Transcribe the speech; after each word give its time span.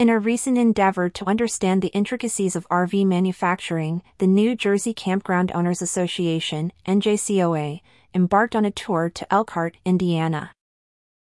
In 0.00 0.08
a 0.08 0.18
recent 0.18 0.56
endeavor 0.56 1.10
to 1.10 1.28
understand 1.28 1.82
the 1.82 1.88
intricacies 1.88 2.56
of 2.56 2.66
RV 2.70 3.04
manufacturing, 3.04 4.02
the 4.16 4.26
New 4.26 4.56
Jersey 4.56 4.94
Campground 4.94 5.52
Owners 5.52 5.82
Association, 5.82 6.72
NJCOA, 6.88 7.82
embarked 8.14 8.56
on 8.56 8.64
a 8.64 8.70
tour 8.70 9.10
to 9.10 9.30
Elkhart, 9.30 9.76
Indiana. 9.84 10.52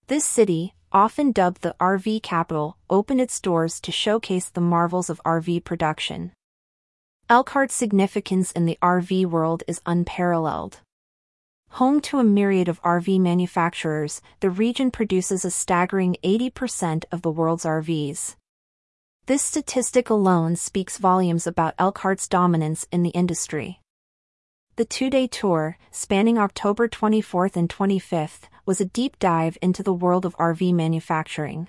This 0.08 0.26
city, 0.26 0.74
often 0.92 1.32
dubbed 1.32 1.62
the 1.62 1.76
RV 1.80 2.22
capital, 2.22 2.76
opened 2.90 3.22
its 3.22 3.40
doors 3.40 3.80
to 3.80 3.90
showcase 3.90 4.50
the 4.50 4.60
marvels 4.60 5.08
of 5.08 5.18
RV 5.24 5.64
production. 5.64 6.32
Elkhart's 7.30 7.74
significance 7.74 8.52
in 8.52 8.66
the 8.66 8.76
RV 8.82 9.24
world 9.30 9.62
is 9.66 9.80
unparalleled. 9.86 10.80
Home 11.70 12.02
to 12.02 12.18
a 12.18 12.22
myriad 12.22 12.68
of 12.68 12.82
RV 12.82 13.18
manufacturers, 13.18 14.20
the 14.40 14.50
region 14.50 14.90
produces 14.90 15.46
a 15.46 15.50
staggering 15.50 16.18
80% 16.22 17.04
of 17.10 17.22
the 17.22 17.30
world's 17.30 17.64
RVs. 17.64 18.34
This 19.28 19.42
statistic 19.42 20.08
alone 20.08 20.56
speaks 20.56 20.96
volumes 20.96 21.46
about 21.46 21.74
Elkhart's 21.78 22.26
dominance 22.28 22.86
in 22.90 23.02
the 23.02 23.10
industry. 23.10 23.82
The 24.76 24.86
two-day 24.86 25.26
tour, 25.26 25.76
spanning 25.90 26.38
October 26.38 26.88
24th 26.88 27.54
and 27.54 27.68
25th, 27.68 28.44
was 28.64 28.80
a 28.80 28.86
deep 28.86 29.18
dive 29.18 29.58
into 29.60 29.82
the 29.82 29.92
world 29.92 30.24
of 30.24 30.34
RV 30.38 30.72
manufacturing. 30.72 31.68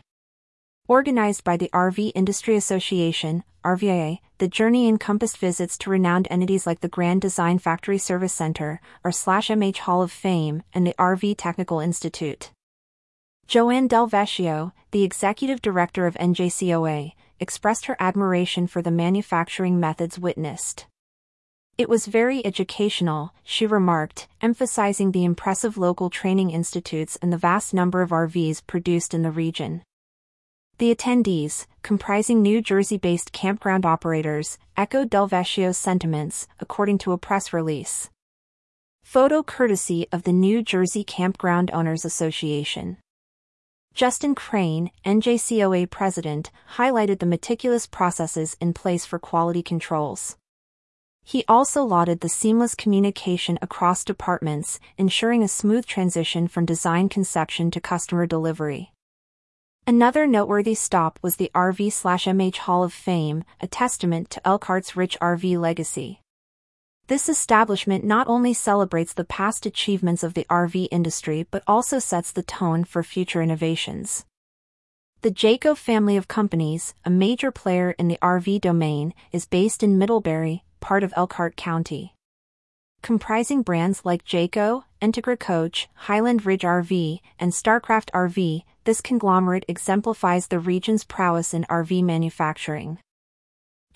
Organized 0.87 1.43
by 1.43 1.57
the 1.57 1.69
RV 1.73 2.13
Industry 2.15 2.55
Association, 2.55 3.43
RVIA, 3.65 4.19
the 4.37 4.47
journey 4.47 4.87
encompassed 4.87 5.37
visits 5.37 5.77
to 5.79 5.89
renowned 5.89 6.29
entities 6.31 6.65
like 6.65 6.79
the 6.79 6.87
Grand 6.87 7.19
Design 7.19 7.59
Factory 7.59 7.97
Service 7.97 8.31
Center, 8.31 8.79
RV/MH 9.03 9.79
Hall 9.79 10.01
of 10.01 10.13
Fame, 10.13 10.63
and 10.73 10.87
the 10.87 10.95
RV 10.97 11.35
Technical 11.37 11.81
Institute. 11.81 12.51
Joanne 13.47 13.89
Del 13.89 14.07
Vecchio, 14.07 14.71
the 14.91 15.03
executive 15.03 15.61
director 15.61 16.07
of 16.07 16.15
NJCOA, 16.15 17.11
expressed 17.39 17.85
her 17.85 17.95
admiration 17.99 18.67
for 18.67 18.81
the 18.81 18.91
manufacturing 18.91 19.79
methods 19.79 20.19
witnessed. 20.19 20.87
It 21.77 21.87
was 21.87 22.07
very 22.07 22.45
educational, 22.45 23.33
she 23.43 23.65
remarked, 23.65 24.27
emphasizing 24.41 25.11
the 25.11 25.23
impressive 25.23 25.77
local 25.77 26.09
training 26.09 26.51
institutes 26.51 27.17
and 27.21 27.31
the 27.31 27.37
vast 27.37 27.73
number 27.73 28.01
of 28.01 28.09
RVs 28.09 28.67
produced 28.67 29.13
in 29.13 29.21
the 29.21 29.31
region. 29.31 29.83
The 30.77 30.93
attendees, 30.93 31.67
comprising 31.81 32.41
New 32.41 32.61
Jersey 32.61 32.97
based 32.97 33.31
campground 33.31 33.85
operators, 33.85 34.57
echoed 34.77 35.09
Del 35.09 35.27
Vecchio's 35.27 35.77
sentiments, 35.77 36.47
according 36.59 36.97
to 36.99 37.11
a 37.11 37.17
press 37.17 37.53
release. 37.53 38.09
Photo 39.03 39.41
courtesy 39.41 40.07
of 40.11 40.23
the 40.23 40.33
New 40.33 40.61
Jersey 40.61 41.03
Campground 41.03 41.71
Owners 41.71 42.05
Association. 42.05 42.97
Justin 43.93 44.33
Crane, 44.33 44.91
NJCOA 45.05 45.89
president, 45.89 46.51
highlighted 46.77 47.19
the 47.19 47.25
meticulous 47.25 47.85
processes 47.85 48.55
in 48.61 48.73
place 48.73 49.05
for 49.05 49.19
quality 49.19 49.61
controls. 49.61 50.37
He 51.23 51.43
also 51.47 51.83
lauded 51.83 52.21
the 52.21 52.29
seamless 52.29 52.75
communication 52.75 53.59
across 53.61 54.03
departments, 54.03 54.79
ensuring 54.97 55.43
a 55.43 55.47
smooth 55.47 55.85
transition 55.85 56.47
from 56.47 56.65
design 56.65 57.09
conception 57.09 57.71
to 57.71 57.81
customer 57.81 58.25
delivery. 58.25 58.93
Another 59.85 60.25
noteworthy 60.25 60.75
stop 60.75 61.19
was 61.21 61.35
the 61.35 61.51
RV/MH 61.53 62.57
Hall 62.57 62.83
of 62.83 62.93
Fame, 62.93 63.43
a 63.59 63.67
testament 63.67 64.29
to 64.29 64.41
Elkhart's 64.47 64.95
rich 64.95 65.17
RV 65.19 65.59
legacy. 65.59 66.21
This 67.09 67.27
establishment 67.27 68.03
not 68.03 68.27
only 68.27 68.53
celebrates 68.53 69.13
the 69.13 69.23
past 69.23 69.65
achievements 69.65 70.21
of 70.21 70.35
the 70.35 70.45
RV 70.47 70.89
industry 70.91 71.47
but 71.49 71.63
also 71.65 71.97
sets 71.97 72.31
the 72.31 72.43
tone 72.43 72.83
for 72.83 73.01
future 73.01 73.41
innovations. 73.41 74.27
The 75.23 75.31
Jayco 75.31 75.75
family 75.75 76.17
of 76.17 76.27
companies, 76.27 76.93
a 77.03 77.09
major 77.09 77.49
player 77.49 77.95
in 77.97 78.09
the 78.09 78.19
RV 78.21 78.61
domain, 78.61 79.15
is 79.31 79.47
based 79.47 79.81
in 79.81 79.97
Middlebury, 79.97 80.63
part 80.81 81.03
of 81.03 81.11
Elkhart 81.15 81.55
County. 81.55 82.13
Comprising 83.01 83.63
brands 83.63 84.05
like 84.05 84.23
Jayco, 84.23 84.83
Entegra 85.01 85.39
Coach, 85.39 85.89
Highland 86.05 86.45
Ridge 86.45 86.61
RV, 86.61 87.21
and 87.39 87.53
Starcraft 87.53 88.11
RV, 88.11 88.65
this 88.83 89.01
conglomerate 89.01 89.65
exemplifies 89.67 90.45
the 90.45 90.59
region's 90.59 91.05
prowess 91.05 91.55
in 91.55 91.63
RV 91.71 92.03
manufacturing. 92.03 92.99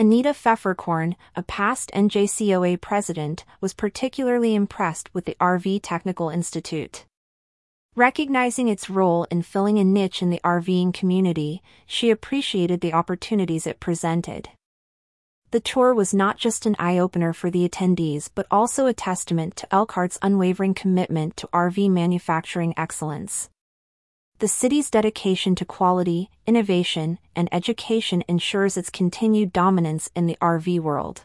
Anita 0.04 0.32
Pfefferkorn, 0.32 1.16
a 1.34 1.44
past 1.44 1.90
NJCOA 1.96 2.82
president, 2.82 3.46
was 3.62 3.74
particularly 3.74 4.54
impressed 4.54 5.10
with 5.14 5.24
the 5.24 5.38
RV 5.40 5.80
Technical 5.82 6.28
Institute. 6.28 7.06
Recognizing 7.96 8.68
its 8.68 8.90
role 8.90 9.24
in 9.32 9.44
filling 9.44 9.80
a 9.80 9.86
niche 9.86 10.22
in 10.22 10.30
the 10.30 10.42
RVing 10.44 10.94
community, 10.94 11.64
she 11.86 12.10
appreciated 12.10 12.82
the 12.82 12.92
opportunities 12.92 13.66
it 13.66 13.80
presented. 13.80 14.50
The 15.52 15.62
tour 15.62 15.94
was 15.94 16.14
not 16.14 16.38
just 16.38 16.66
an 16.66 16.76
eye-opener 16.80 17.32
for 17.32 17.50
the 17.50 17.66
attendees 17.66 18.30
but 18.36 18.46
also 18.52 18.88
a 18.88 18.94
testament 18.94 19.56
to 19.56 19.68
Elkhart's 19.74 20.20
unwavering 20.22 20.74
commitment 20.74 21.38
to 21.38 21.48
RV 21.54 21.90
manufacturing 21.90 22.74
excellence. 22.76 23.50
The 24.40 24.48
city's 24.48 24.90
dedication 24.90 25.56
to 25.56 25.66
quality, 25.66 26.30
innovation, 26.46 27.20
and 27.36 27.48
education 27.52 28.24
ensures 28.28 28.76
its 28.76 28.90
continued 28.90 29.54
dominance 29.54 30.10
in 30.16 30.26
the 30.26 30.38
RV 30.42 30.80
world. 30.82 31.24